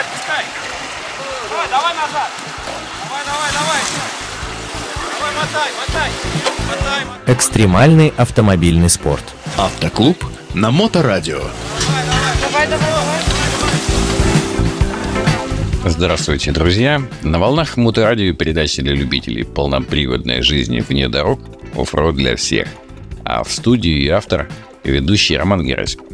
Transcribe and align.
отпускай. 0.00 0.44
Давай, 1.50 1.68
давай 1.68 1.94
назад. 1.94 2.30
Давай, 3.04 3.24
давай, 3.24 3.50
давай. 3.52 3.80
Давай, 5.18 5.32
мотай, 5.34 5.70
мотай. 5.78 6.10
Мотай, 6.68 7.04
мотай. 7.04 7.34
Экстремальный 7.34 8.12
автомобильный 8.16 8.88
спорт. 8.90 9.24
Автоклуб 9.56 10.24
на 10.54 10.70
Моторадио. 10.70 11.38
Давай, 11.38 12.66
давай, 12.66 12.66
давай. 12.66 13.20
Здравствуйте, 15.82 16.52
друзья! 16.52 17.02
На 17.22 17.38
волнах 17.38 17.78
Моторадио 17.78 18.34
передачи 18.34 18.82
для 18.82 18.94
любителей 18.94 19.44
полноприводной 19.44 20.42
жизни 20.42 20.80
вне 20.80 21.08
дорог 21.08 21.40
оффроуд 21.74 22.16
для 22.16 22.36
всех. 22.36 22.68
А 23.24 23.42
в 23.44 23.50
студии 23.50 24.02
и 24.02 24.08
автор, 24.08 24.48
и 24.84 24.90
ведущий 24.90 25.36
Роман 25.36 25.64
Герасимов. 25.64 26.09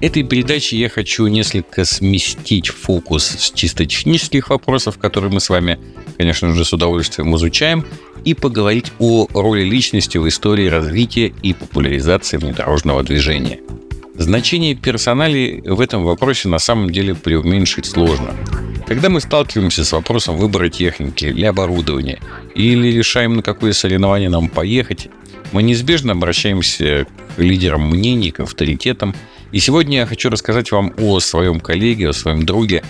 Этой 0.00 0.22
передаче 0.22 0.76
я 0.76 0.88
хочу 0.88 1.26
несколько 1.26 1.84
сместить 1.84 2.68
фокус 2.68 3.24
с 3.24 3.50
чисто 3.50 3.84
технических 3.84 4.50
вопросов, 4.50 4.96
которые 4.96 5.32
мы 5.32 5.40
с 5.40 5.48
вами, 5.48 5.76
конечно 6.16 6.54
же, 6.54 6.64
с 6.64 6.72
удовольствием 6.72 7.34
изучаем, 7.34 7.84
и 8.24 8.34
поговорить 8.34 8.92
о 9.00 9.26
роли 9.34 9.64
личности 9.64 10.16
в 10.18 10.28
истории 10.28 10.68
развития 10.68 11.32
и 11.42 11.52
популяризации 11.52 12.36
внедорожного 12.36 13.02
движения. 13.02 13.58
Значение 14.14 14.76
персоналей 14.76 15.62
в 15.62 15.80
этом 15.80 16.04
вопросе 16.04 16.48
на 16.48 16.58
самом 16.60 16.90
деле 16.90 17.16
преуменьшить 17.16 17.86
сложно. 17.86 18.34
Когда 18.86 19.08
мы 19.08 19.20
сталкиваемся 19.20 19.84
с 19.84 19.92
вопросом 19.92 20.36
выбора 20.36 20.68
техники 20.68 21.32
для 21.32 21.50
оборудования 21.50 22.20
или 22.54 22.88
решаем, 22.88 23.36
на 23.36 23.42
какое 23.42 23.72
соревнование 23.72 24.28
нам 24.28 24.48
поехать, 24.48 25.08
мы 25.52 25.62
неизбежно 25.62 26.12
обращаемся 26.12 27.06
к 27.36 27.40
лидерам 27.40 27.88
мнений, 27.88 28.30
к 28.30 28.40
авторитетам. 28.40 29.14
И 29.52 29.60
сегодня 29.60 29.98
я 29.98 30.06
хочу 30.06 30.30
рассказать 30.30 30.70
вам 30.72 30.92
о 30.98 31.20
своем 31.20 31.60
коллеге, 31.60 32.10
о 32.10 32.12
своем 32.12 32.44
друге, 32.44 32.82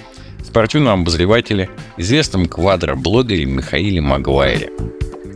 спортивном 0.45 1.03
обозревателе, 1.03 1.69
известном 1.97 2.47
квадроблогере 2.47 3.45
Михаиле 3.45 4.01
Магуайре. 4.01 4.70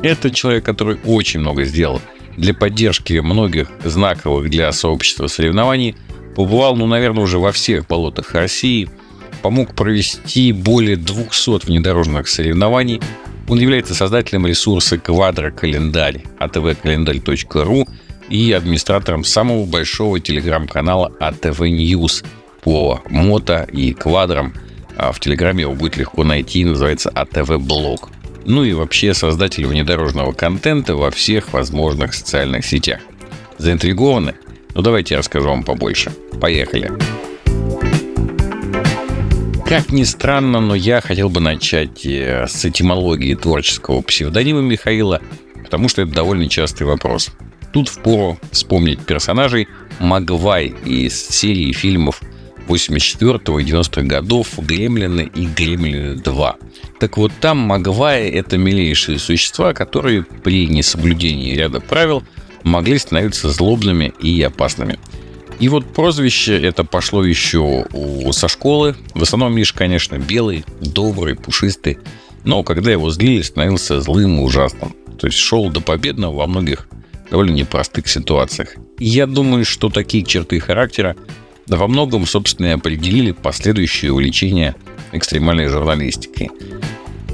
Это 0.02 0.30
человек, 0.30 0.64
который 0.64 0.98
очень 1.04 1.40
много 1.40 1.64
сделал 1.64 2.00
для 2.36 2.54
поддержки 2.54 3.14
многих 3.14 3.70
знаковых 3.84 4.50
для 4.50 4.72
сообщества 4.72 5.26
соревнований, 5.26 5.96
побывал, 6.34 6.76
ну, 6.76 6.86
наверное, 6.86 7.24
уже 7.24 7.38
во 7.38 7.52
всех 7.52 7.86
болотах 7.86 8.32
России– 8.32 8.88
помог 9.42 9.74
провести 9.74 10.52
более 10.52 10.96
200 10.96 11.66
внедорожных 11.66 12.28
соревнований. 12.28 13.00
Он 13.48 13.58
является 13.58 13.94
создателем 13.94 14.46
ресурса 14.46 14.96
«Квадрокалендарь» 14.98 16.24
atvkalendarь.ru 16.38 17.88
и 18.28 18.52
администратором 18.52 19.24
самого 19.24 19.64
большого 19.64 20.20
телеграм-канала 20.20 21.12
ATV 21.20 21.70
News 21.70 22.24
по 22.62 23.00
мото 23.08 23.66
и 23.72 23.92
квадрам. 23.92 24.54
А 24.96 25.12
в 25.12 25.20
Телеграме 25.20 25.62
его 25.62 25.74
будет 25.74 25.96
легко 25.96 26.24
найти, 26.24 26.64
называется 26.64 27.10
ATV 27.14 27.58
Блог. 27.58 28.10
Ну 28.44 28.64
и 28.64 28.72
вообще 28.72 29.14
создатель 29.14 29.66
внедорожного 29.66 30.32
контента 30.32 30.96
во 30.96 31.10
всех 31.10 31.52
возможных 31.52 32.14
социальных 32.14 32.64
сетях. 32.64 33.00
Заинтригованы? 33.58 34.34
Ну 34.74 34.82
давайте 34.82 35.14
я 35.14 35.18
расскажу 35.18 35.48
вам 35.48 35.62
побольше. 35.62 36.10
Поехали! 36.40 36.88
Поехали! 36.88 37.32
Как 39.72 39.90
ни 39.90 40.04
странно, 40.04 40.60
но 40.60 40.74
я 40.74 41.00
хотел 41.00 41.30
бы 41.30 41.40
начать 41.40 42.04
э, 42.04 42.46
с 42.46 42.62
этимологии 42.62 43.34
творческого 43.34 44.02
псевдонима 44.02 44.60
Михаила, 44.60 45.22
потому 45.64 45.88
что 45.88 46.02
это 46.02 46.12
довольно 46.12 46.46
частый 46.46 46.86
вопрос. 46.86 47.30
Тут 47.72 47.88
впору 47.88 48.38
вспомнить 48.50 49.00
персонажей 49.04 49.68
Магвай 49.98 50.74
из 50.84 51.14
серии 51.28 51.72
фильмов 51.72 52.20
84 52.68 53.32
и 53.32 53.38
90-х 53.38 54.02
годов 54.02 54.58
«Гремлины» 54.58 55.30
и 55.34 55.46
«Гремлины 55.46 56.20
2». 56.20 56.54
Так 57.00 57.16
вот, 57.16 57.32
там 57.40 57.58
Магвай— 57.58 58.28
это 58.30 58.58
милейшие 58.58 59.18
существа, 59.18 59.74
которые 59.74 60.22
при 60.22 60.68
несоблюдении 60.68 61.54
ряда 61.54 61.80
правил 61.80 62.22
могли 62.62 62.98
становиться 62.98 63.50
злобными 63.50 64.12
и 64.20 64.40
опасными– 64.42 64.98
и 65.62 65.68
вот 65.68 65.86
прозвище 65.86 66.60
это 66.60 66.82
пошло 66.82 67.24
еще 67.24 67.86
со 68.32 68.48
школы. 68.48 68.96
В 69.14 69.22
основном 69.22 69.54
Миш, 69.54 69.72
конечно, 69.72 70.18
белый, 70.18 70.64
добрый, 70.80 71.36
пушистый. 71.36 71.98
Но 72.42 72.64
когда 72.64 72.90
его 72.90 73.10
злили, 73.10 73.42
становился 73.42 74.00
злым 74.00 74.40
и 74.40 74.42
ужасным. 74.42 74.92
То 75.20 75.28
есть 75.28 75.38
шел 75.38 75.70
до 75.70 75.80
победного 75.80 76.34
во 76.34 76.48
многих 76.48 76.88
довольно 77.32 77.52
непростых 77.52 78.08
ситуациях. 78.08 78.74
Я 78.98 79.26
думаю, 79.26 79.64
что 79.64 79.88
такие 79.88 80.22
черты 80.22 80.60
характера 80.60 81.16
во 81.66 81.88
многом, 81.88 82.26
собственно, 82.26 82.66
и 82.66 82.70
определили 82.70 83.32
последующее 83.32 84.12
увлечение 84.12 84.74
экстремальной 85.12 85.68
журналистикой. 85.68 86.50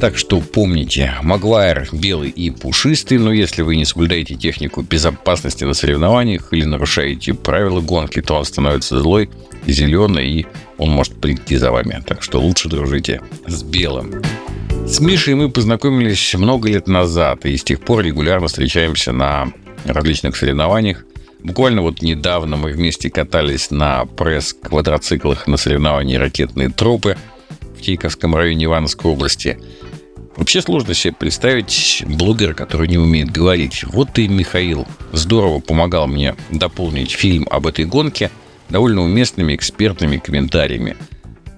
Так 0.01 0.17
что 0.17 0.41
помните, 0.41 1.15
Магуайр 1.25 1.89
белый 1.91 2.31
и 2.31 2.51
пушистый, 2.51 3.19
но 3.19 3.33
если 3.33 3.63
вы 3.63 3.75
не 3.75 3.85
соблюдаете 3.85 4.37
технику 4.37 4.83
безопасности 4.83 5.65
на 5.65 5.75
соревнованиях 5.75 6.53
или 6.53 6.65
нарушаете 6.65 7.35
правила 7.35 7.81
гонки, 7.81 8.23
то 8.23 8.37
он 8.37 8.45
становится 8.45 9.01
злой, 9.01 9.29
зеленый 9.67 10.31
и 10.31 10.47
он 10.77 10.91
может 10.91 11.21
прийти 11.21 11.57
за 11.57 11.73
вами. 11.73 12.01
Так 12.07 12.23
что 12.23 12.41
лучше 12.41 12.69
дружите 12.69 13.21
с 13.49 13.65
белым. 13.65 14.23
С 14.87 15.01
Мишей 15.01 15.35
мы 15.35 15.51
познакомились 15.51 16.35
много 16.35 16.69
лет 16.69 16.87
назад 16.87 17.45
и 17.47 17.57
с 17.57 17.65
тех 17.65 17.81
пор 17.81 18.05
регулярно 18.05 18.47
встречаемся 18.47 19.11
на 19.11 19.49
различных 19.85 20.37
соревнованиях. 20.37 21.05
Буквально 21.43 21.83
вот 21.83 22.03
недавно 22.03 22.57
мы 22.57 22.73
вместе 22.73 23.11
катались 23.11 23.71
на 23.71 24.05
пресс-квадроциклах 24.05 25.47
на 25.47 25.57
соревновании 25.57 26.17
«Ракетные 26.17 26.69
тропы» 26.69 27.17
в 27.79 27.83
Тейковском 27.83 28.35
районе 28.35 28.65
Ивановской 28.67 29.11
области– 29.11 29.59
Вообще 30.39 30.63
сложно 30.63 30.95
себе 30.95 31.15
представить 31.19 32.05
блогера, 32.07 32.55
который 32.55 32.87
не 32.87 32.97
умеет 32.97 33.33
говорить. 33.33 33.83
Вот 33.83 34.17
и 34.21 34.29
Михаил 34.29 34.87
здорово 35.11 35.59
помогал 35.59 36.07
мне 36.07 36.37
дополнить 36.49 37.11
фильм 37.11 37.49
об 37.51 37.67
этой 37.67 37.85
гонке 37.87 38.31
довольно 38.69 39.03
уместными 39.03 39.57
экспертными 39.57 40.19
комментариями. 40.19 40.97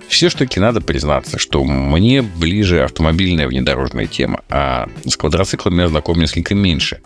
Все 0.09 0.31
ж 0.31 0.35
таки 0.35 0.61
надо 0.61 0.81
признаться, 0.81 1.39
что 1.39 1.63
мне 1.63 2.23
ближе 2.23 2.83
автомобильная 2.83 3.47
внедорожная 3.49 4.07
тема, 4.07 4.41
а 4.49 4.89
с 5.05 5.15
квадроциклами 5.15 5.83
я 5.83 5.89
знаком 5.89 6.19
несколько 6.19 6.55
меньше. 6.55 7.03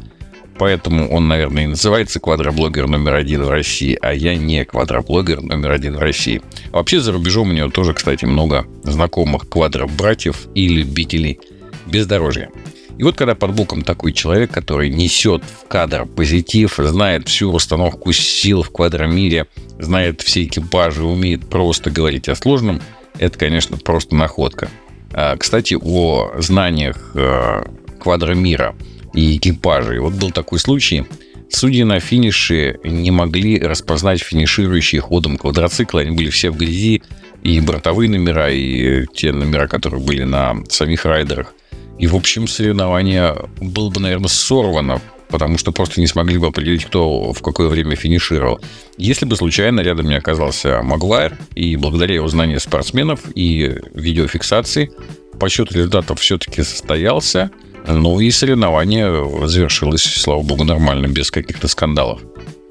Поэтому 0.59 1.11
он, 1.11 1.27
наверное, 1.27 1.65
и 1.65 1.69
называется 1.69 2.21
квадроблогер 2.21 2.87
номер 2.87 3.15
один 3.15 3.43
в 3.43 3.51
России, 3.51 3.99
а 4.01 4.13
я 4.13 4.37
не 4.37 4.65
квадроблогер 4.65 5.43
номер 5.43 5.73
один 5.73 5.97
в 5.97 5.99
России. 5.99 6.43
Вообще 6.71 7.01
за 7.01 7.13
рубежом 7.13 7.51
у 7.51 7.53
него 7.53 7.71
тоже, 7.71 7.93
кстати, 7.93 8.25
много 8.25 8.67
знакомых 8.85 9.49
квадробратьев 9.49 10.47
и 10.55 10.69
любителей 10.69 11.41
бездорожья. 11.87 12.51
И 12.97 13.03
вот 13.03 13.17
когда 13.17 13.35
под 13.35 13.55
боком 13.55 13.83
такой 13.83 14.13
человек, 14.13 14.53
который 14.53 14.89
несет 14.89 15.43
в 15.43 15.67
кадр 15.67 16.07
позитив, 16.07 16.77
знает 16.79 17.29
всю 17.29 17.51
установку 17.53 18.13
сил 18.13 18.63
в 18.63 18.71
квадромире, 18.71 19.47
знает 19.81 20.23
все 20.23 20.45
экипажи, 20.45 21.05
умеет 21.05 21.49
просто 21.49 21.91
говорить 21.91 22.29
о 22.29 22.37
сложном, 22.37 22.81
это, 23.19 23.37
конечно, 23.37 23.77
просто 23.77 24.15
находка. 24.15 24.69
А, 25.13 25.37
кстати, 25.37 25.77
о 25.81 26.33
знаниях 26.39 27.13
э, 27.15 27.65
квадромира 28.01 28.77
и 29.15 29.37
экипажей. 29.37 30.01
Вот 30.01 30.15
был 30.15 30.31
такой 30.31 30.59
случай. 30.59 31.07
Судьи 31.49 31.85
на 31.85 32.01
финише 32.01 32.79
не 32.85 33.11
могли 33.11 33.61
распознать 33.61 34.21
финиширующие 34.21 35.01
ходом 35.01 35.37
квадроцикла. 35.37 36.01
Они 36.03 36.11
были 36.11 36.31
все 36.31 36.51
в 36.51 36.57
грязи. 36.57 37.03
И 37.43 37.61
бортовые 37.61 38.09
номера, 38.09 38.51
и 38.51 39.07
те 39.15 39.31
номера, 39.31 39.69
которые 39.69 40.01
были 40.01 40.25
на 40.25 40.57
самих 40.69 41.05
райдерах. 41.05 41.55
И, 41.99 42.07
в 42.07 42.17
общем, 42.17 42.49
соревнование 42.49 43.37
было 43.61 43.91
бы, 43.91 44.01
наверное, 44.01 44.29
сорвано, 44.29 45.01
потому 45.29 45.59
что 45.59 45.71
просто 45.71 46.01
не 46.01 46.07
смогли 46.07 46.39
бы 46.39 46.47
определить, 46.47 46.87
кто 46.87 47.33
в 47.33 47.43
какое 47.43 47.69
время 47.69 47.97
финишировал. 47.97 48.61
Если 48.97 49.27
бы 49.27 49.37
случайно 49.37 49.81
рядом 49.81 50.09
не 50.09 50.15
оказался 50.15 50.83
Магуайр, 50.83 51.37
и 51.55 51.77
благодаря 51.77 52.15
его 52.15 52.29
знанию 52.29 52.61
спортсменов 52.61 53.21
и 53.35 53.77
видеофиксации, 53.93 54.91
подсчет 55.39 55.71
результатов 55.71 56.21
все-таки 56.21 56.63
состоялся, 56.63 57.51
ну 57.87 58.21
и 58.21 58.31
соревнование 58.31 59.47
завершилось, 59.47 60.03
слава 60.03 60.43
богу, 60.43 60.65
нормально, 60.65 61.07
без 61.07 61.31
каких-то 61.31 61.69
скандалов. 61.69 62.21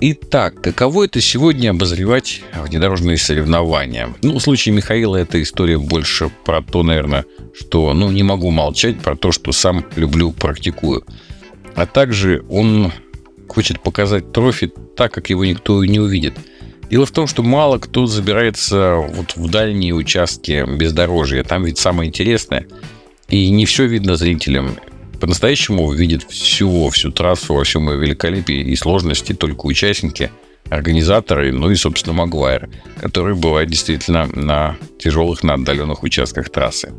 Итак, 0.05 0.61
каково 0.61 1.05
это 1.05 1.21
сегодня 1.21 1.69
обозревать 1.69 2.41
внедорожные 2.53 3.17
соревнования? 3.17 4.13
Ну, 4.21 4.37
в 4.37 4.41
случае 4.41 4.75
Михаила 4.75 5.15
эта 5.15 5.41
история 5.41 5.77
больше 5.77 6.29
про 6.43 6.61
то, 6.61 6.83
наверное, 6.83 7.25
что, 7.53 7.93
ну, 7.93 8.11
не 8.11 8.23
могу 8.23 8.51
молчать 8.51 8.99
про 8.99 9.15
то, 9.15 9.31
что 9.31 9.51
сам 9.51 9.85
люблю, 9.95 10.31
практикую. 10.31 11.05
А 11.75 11.85
также 11.85 12.43
он 12.49 12.91
хочет 13.47 13.79
показать 13.81 14.31
трофи 14.31 14.71
так, 14.97 15.13
как 15.13 15.29
его 15.29 15.45
никто 15.45 15.83
не 15.85 15.99
увидит. 15.99 16.33
Дело 16.89 17.05
в 17.05 17.11
том, 17.11 17.27
что 17.27 17.41
мало 17.43 17.77
кто 17.77 18.05
забирается 18.05 18.95
вот 18.95 19.35
в 19.35 19.49
дальние 19.49 19.93
участки 19.93 20.65
бездорожья. 20.67 21.43
Там 21.43 21.63
ведь 21.63 21.77
самое 21.77 22.09
интересное. 22.09 22.67
И 23.29 23.49
не 23.49 23.65
все 23.65 23.85
видно 23.85 24.15
зрителям 24.15 24.75
по-настоящему 25.23 25.85
увидят 25.85 26.23
всю, 26.23 26.89
всю 26.89 27.09
трассу 27.09 27.53
во 27.53 27.63
всем 27.63 27.89
ее 27.89 27.97
великолепии 27.97 28.59
и 28.59 28.75
сложности 28.75 29.31
только 29.31 29.67
участники, 29.67 30.31
организаторы, 30.67 31.53
ну 31.53 31.71
и, 31.71 31.75
собственно, 31.75 32.13
Магуайр, 32.13 32.69
который 32.99 33.33
бывает 33.33 33.69
действительно 33.69 34.25
на 34.25 34.75
тяжелых, 34.99 35.41
на 35.41 35.53
отдаленных 35.53 36.03
участках 36.03 36.49
трассы. 36.49 36.91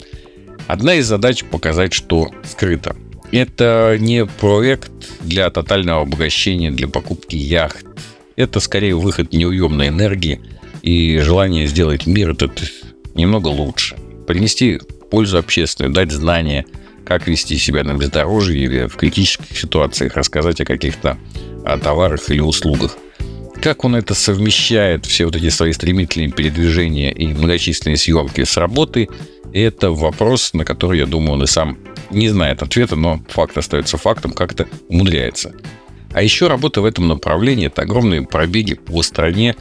Одна 0.67 0.94
из 0.94 1.06
задач 1.06 1.44
показать, 1.44 1.93
что 1.93 2.31
скрыто. 2.44 2.97
Это 3.31 3.99
не 4.00 4.25
проект 4.25 4.91
для 5.20 5.50
тотального 5.50 6.00
обогащения, 6.00 6.70
для 6.70 6.88
покупки 6.88 7.37
яхт. 7.37 7.85
Это 8.37 8.59
скорее 8.61 8.94
выход 8.94 9.35
неуемной 9.35 9.88
энергии 9.88 10.41
и 10.81 11.19
желание 11.19 11.67
сделать 11.67 12.06
мир 12.06 12.31
этот 12.31 12.73
немного 13.15 13.49
лучше. 13.49 13.97
Принести 14.27 14.81
пользу 15.11 15.37
общественную, 15.37 15.93
дать 15.93 16.11
знания, 16.11 16.65
как 17.05 17.27
вести 17.27 17.59
себя 17.59 17.85
на 17.85 17.95
бездорожье 17.95 18.59
или 18.59 18.87
в 18.87 18.97
критических 18.97 19.59
ситуациях, 19.59 20.17
рассказать 20.17 20.61
о 20.61 20.65
каких-то 20.65 21.19
о 21.65 21.79
товарах 21.79 22.31
или 22.31 22.41
услугах. 22.41 22.97
Как 23.62 23.85
он 23.85 23.97
это 23.97 24.15
совмещает, 24.15 25.06
все 25.06 25.25
вот 25.25 25.37
эти 25.37 25.49
свои 25.49 25.73
стремительные 25.73 26.31
передвижения 26.31 27.11
и 27.11 27.29
многочисленные 27.29 27.97
съемки 27.97 28.45
с 28.45 28.56
работы, 28.56 29.09
это 29.55 29.91
вопрос, 29.91 30.53
на 30.53 30.65
который, 30.65 30.99
я 30.99 31.06
думаю, 31.06 31.35
он 31.35 31.45
и 31.45 31.47
сам 31.47 31.79
не 32.11 32.29
знает 32.29 32.62
ответа, 32.62 32.97
но 32.97 33.23
факт 33.29 33.56
остается 33.56 33.97
фактом, 33.97 34.33
как 34.33 34.53
это 34.53 34.69
умудряется. 34.89 35.55
А 36.12 36.23
еще 36.23 36.49
работа 36.49 36.81
в 36.81 36.85
этом 36.85 37.09
направлении– 37.09 37.67
это 37.69 37.83
огромные 37.83 38.23
пробеги 38.23 38.75
по 38.75 39.03
стране 39.03 39.56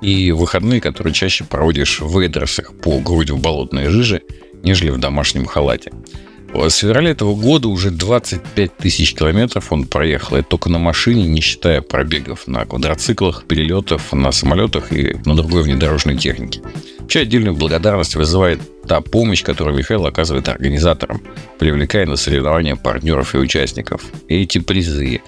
и 0.00 0.32
выходные, 0.32 0.80
которые 0.80 1.12
чаще 1.12 1.44
проводишь 1.44 2.00
в 2.00 2.18
эдросах 2.18 2.72
по 2.74 2.98
грудь 3.00 3.30
в 3.30 3.40
болотной 3.40 3.88
жиже, 3.88 4.22
нежели 4.62 4.90
в 4.90 4.98
домашнем 4.98 5.46
халате. 5.46 5.92
С 6.54 6.76
февраля 6.76 7.10
этого 7.10 7.34
года 7.34 7.68
уже 7.68 7.90
25 7.90 8.76
тысяч 8.76 9.14
километров 9.14 9.72
он 9.72 9.86
проехал. 9.86 10.36
Это 10.36 10.48
только 10.48 10.68
на 10.68 10.78
машине, 10.78 11.26
не 11.26 11.40
считая 11.40 11.80
пробегов 11.80 12.46
на 12.46 12.66
квадроциклах, 12.66 13.44
перелетов 13.44 14.12
на 14.12 14.32
самолетах 14.32 14.92
и 14.92 15.16
на 15.24 15.34
другой 15.34 15.62
внедорожной 15.62 16.16
технике. 16.16 16.60
Вообще 16.98 17.20
отдельную 17.20 17.54
благодарность 17.54 18.16
вызывает 18.16 18.60
та 18.86 19.00
помощь, 19.00 19.42
которую 19.42 19.76
Михаил 19.76 20.06
оказывает 20.06 20.48
организаторам, 20.48 21.22
привлекая 21.58 22.06
на 22.06 22.16
соревнования 22.16 22.76
партнеров 22.76 23.34
и 23.34 23.38
участников. 23.38 24.02
И 24.28 24.42
эти 24.42 24.58
призы, 24.58 25.22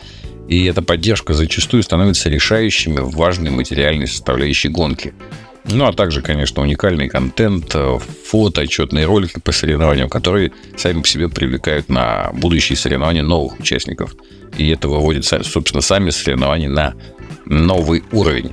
и 0.48 0.64
эта 0.66 0.82
поддержка 0.82 1.32
зачастую 1.32 1.82
становится 1.82 2.28
решающими 2.28 3.00
в 3.00 3.10
важной 3.10 3.50
материальной 3.50 4.06
составляющей 4.06 4.68
гонки. 4.68 5.14
Ну, 5.64 5.86
а 5.86 5.92
также, 5.92 6.20
конечно, 6.20 6.62
уникальный 6.62 7.08
контент, 7.08 7.74
э, 7.74 7.98
фото, 8.26 8.60
отчетные 8.62 9.06
ролики 9.06 9.40
по 9.40 9.50
соревнованиям, 9.50 10.10
которые 10.10 10.52
сами 10.76 11.00
по 11.00 11.08
себе 11.08 11.28
привлекают 11.28 11.88
на 11.88 12.30
будущие 12.34 12.76
соревнования 12.76 13.22
новых 13.22 13.58
участников. 13.58 14.14
И 14.58 14.68
это 14.68 14.88
выводит, 14.88 15.24
собственно, 15.24 15.80
сами 15.80 16.10
соревнования 16.10 16.68
на 16.68 16.94
новый 17.46 18.04
уровень. 18.12 18.52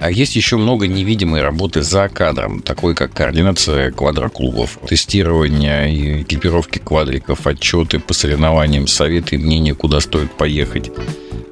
А 0.00 0.10
есть 0.10 0.34
еще 0.34 0.56
много 0.56 0.86
невидимой 0.86 1.42
работы 1.42 1.82
за 1.82 2.08
кадром, 2.08 2.62
такой 2.62 2.94
как 2.94 3.12
координация 3.12 3.90
квадроклубов, 3.92 4.78
тестирование 4.88 5.94
и 5.94 6.22
экипировки 6.22 6.78
квадриков, 6.78 7.46
отчеты 7.46 8.00
по 8.00 8.14
соревнованиям, 8.14 8.86
советы 8.86 9.36
и 9.36 9.38
мнения, 9.38 9.74
куда 9.74 10.00
стоит 10.00 10.32
поехать. 10.32 10.90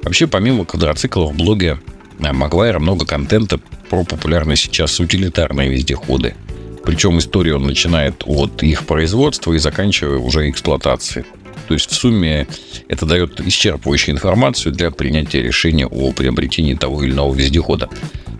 Вообще, 0.03 0.25
помимо 0.25 0.65
квадроциклов 0.65 1.33
в 1.33 1.37
блоге 1.37 1.77
Магуайра 2.19 2.79
много 2.79 3.05
контента 3.05 3.59
про 3.89 4.03
популярные 4.03 4.57
сейчас 4.57 4.99
утилитарные 4.99 5.69
вездеходы. 5.69 6.35
Причем 6.83 7.17
историю 7.19 7.57
он 7.57 7.63
начинает 7.63 8.23
от 8.25 8.63
их 8.63 8.85
производства 8.85 9.53
и 9.53 9.57
заканчивая 9.57 10.17
уже 10.17 10.49
эксплуатацией. 10.49 11.25
То 11.67 11.73
есть 11.73 11.91
в 11.91 11.93
сумме 11.93 12.47
это 12.87 13.05
дает 13.05 13.39
исчерпывающую 13.39 14.11
информацию 14.11 14.73
для 14.73 14.91
принятия 14.91 15.41
решения 15.41 15.85
о 15.85 16.11
приобретении 16.11 16.73
того 16.73 17.03
или 17.03 17.11
иного 17.11 17.33
вездехода. 17.33 17.89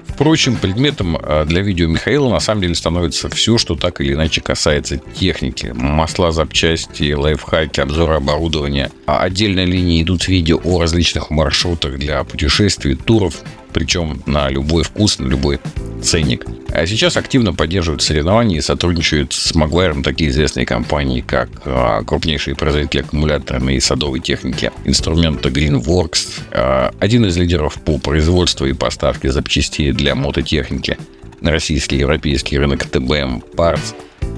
Впрочем, 0.07 0.57
предметом 0.57 1.17
а, 1.17 1.45
для 1.45 1.61
видео 1.61 1.87
Михаила 1.87 2.29
на 2.29 2.41
самом 2.41 2.61
деле 2.61 2.75
становится 2.75 3.29
все, 3.29 3.57
что 3.57 3.75
так 3.75 4.01
или 4.01 4.13
иначе 4.13 4.41
касается 4.41 4.97
техники. 4.97 5.71
Масла, 5.73 6.33
запчасти, 6.33 7.13
лайфхаки, 7.13 7.79
обзоры 7.79 8.15
оборудования. 8.15 8.91
А 9.05 9.21
отдельной 9.21 9.65
линии 9.65 10.03
идут 10.03 10.27
видео 10.27 10.59
о 10.65 10.81
различных 10.81 11.29
маршрутах 11.29 11.97
для 11.97 12.21
путешествий, 12.25 12.95
туров, 12.95 13.43
причем 13.73 14.21
на 14.25 14.49
любой 14.49 14.83
вкус, 14.83 15.19
на 15.19 15.27
любой 15.27 15.59
ценник. 16.01 16.45
А 16.71 16.85
сейчас 16.85 17.17
активно 17.17 17.53
поддерживают 17.53 18.01
соревнования 18.01 18.59
и 18.59 18.61
сотрудничают 18.61 19.33
с 19.33 19.55
Магуайром 19.55 20.03
такие 20.03 20.29
известные 20.29 20.65
компании, 20.65 21.21
как 21.21 21.49
а, 21.65 22.03
крупнейшие 22.03 22.55
производители 22.55 23.01
аккумуляторной 23.01 23.75
и 23.75 23.79
садовой 23.79 24.19
техники, 24.19 24.71
инструмента 24.85 25.49
Greenworks, 25.49 26.41
а, 26.51 26.93
один 26.99 27.25
из 27.25 27.37
лидеров 27.37 27.75
по 27.83 27.97
производству 27.97 28.65
и 28.65 28.73
поставке 28.73 29.31
запчастей 29.31 29.91
для 29.91 30.15
мототехники 30.15 30.97
на 31.41 31.51
российский 31.51 31.95
и 31.95 31.99
европейский 31.99 32.57
рынок 32.57 32.85
TBM 32.85 33.43
Parts, 33.55 33.95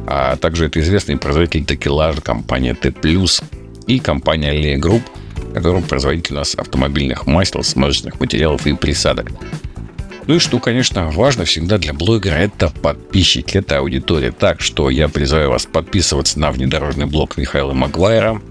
а 0.07 0.35
также 0.37 0.67
это 0.67 0.79
известный 0.79 1.17
производитель 1.17 1.65
такелажа 1.65 2.21
компания 2.21 2.75
T+, 2.75 2.93
и 3.87 3.99
компания 3.99 4.53
Lea 4.53 4.79
Group– 4.79 5.01
которым 5.51 5.83
производитель 5.83 6.35
нас 6.35 6.55
автомобильных 6.55 7.27
масел, 7.27 7.63
смазочных 7.63 8.19
материалов 8.19 8.65
и 8.65 8.73
присадок. 8.73 9.31
Ну 10.27 10.35
и 10.35 10.39
что, 10.39 10.59
конечно, 10.59 11.09
важно 11.09 11.45
всегда 11.45 11.77
для 11.77 11.93
блогера, 11.93 12.35
это 12.35 12.69
подписчики, 12.69 13.57
это 13.57 13.79
аудитория. 13.79 14.31
Так 14.31 14.61
что 14.61 14.89
я 14.89 15.09
призываю 15.09 15.49
вас 15.49 15.65
подписываться 15.65 16.39
на 16.39 16.51
внедорожный 16.51 17.05
блог 17.05 17.37
Михаила 17.37 17.73
Магуайра. 17.73 18.41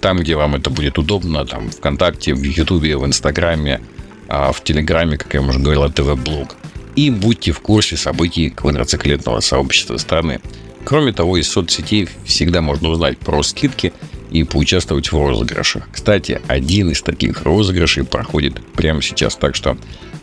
Там, 0.00 0.18
где 0.18 0.36
вам 0.36 0.56
это 0.56 0.70
будет 0.70 0.98
удобно, 0.98 1.46
там 1.46 1.70
ВКонтакте, 1.70 2.34
в 2.34 2.42
Ютубе, 2.42 2.96
в 2.96 3.06
Инстаграме, 3.06 3.80
а 4.28 4.52
в 4.52 4.62
Телеграме, 4.62 5.16
как 5.16 5.32
я 5.32 5.40
уже 5.40 5.58
говорил, 5.58 5.90
ТВ-блог. 5.90 6.56
И 6.96 7.10
будьте 7.10 7.52
в 7.52 7.60
курсе 7.60 7.96
событий 7.96 8.50
квадроциклетного 8.50 9.40
сообщества 9.40 9.96
страны. 9.96 10.40
Кроме 10.84 11.12
того, 11.12 11.36
из 11.36 11.48
соцсетей 11.48 12.08
всегда 12.24 12.60
можно 12.60 12.88
узнать 12.88 13.18
про 13.18 13.42
скидки– 13.42 13.92
и 14.30 14.44
поучаствовать 14.44 15.10
в 15.12 15.16
розыгрышах. 15.16 15.88
Кстати, 15.92 16.40
один 16.46 16.90
из 16.90 17.02
таких 17.02 17.42
розыгрышей 17.42 18.04
проходит 18.04 18.60
прямо 18.74 19.02
сейчас, 19.02 19.36
так 19.36 19.54
что 19.56 19.76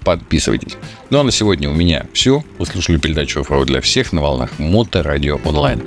подписывайтесь. 0.03 0.77
Ну 1.09 1.19
а 1.19 1.23
на 1.23 1.31
сегодня 1.31 1.69
у 1.69 1.73
меня 1.73 2.05
все. 2.13 2.43
Вы 2.57 2.65
слушали 2.65 2.97
передачу 2.97 3.41
«Оффроуд 3.41 3.67
для 3.67 3.81
всех» 3.81 4.13
на 4.13 4.21
волнах 4.21 4.51
Моторадио 4.57 5.39
онлайн. 5.43 5.83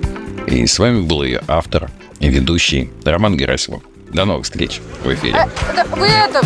И 0.46 0.66
с 0.66 0.78
вами 0.78 1.00
был 1.02 1.22
ее 1.22 1.42
автор 1.48 1.90
и 2.18 2.28
ведущий 2.28 2.90
Роман 3.04 3.36
Герасимов. 3.36 3.82
До 4.12 4.24
новых 4.24 4.44
встреч 4.44 4.80
в 5.04 5.14
эфире. 5.14 5.36
Э, 5.36 5.84
вы 5.96 6.06
это, 6.08 6.44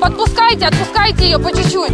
подпускайте, 0.00 0.66
отпускайте 0.66 1.24
ее 1.24 1.38
по 1.38 1.50
чуть-чуть. 1.56 1.92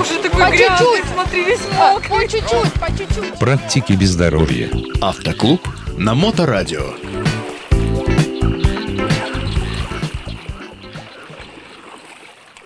Уже 0.00 0.22
такой 0.22 0.44
По 0.44 0.50
грязный, 0.50 0.78
чуть-чуть. 0.78 1.04
смотри, 1.14 1.44
весь 1.44 1.60
По 1.60 1.92
мокрый. 1.92 2.28
чуть-чуть, 2.28 2.72
по 2.74 2.86
чуть-чуть. 2.88 3.38
Практики 3.38 3.92
без 3.94 4.10
здоровья. 4.10 4.68
Автоклуб 5.00 5.60
на 5.96 6.14
Моторадио. 6.14 6.94